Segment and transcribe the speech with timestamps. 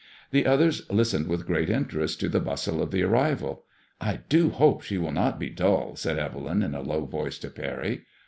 [0.31, 3.65] The others listened with great interest to the bustle of the arrival.''
[4.01, 7.51] I do hope she will not be dull/' said Evelyn, in a low voice, to
[7.51, 8.05] Parry.